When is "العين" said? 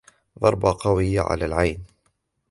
1.45-1.85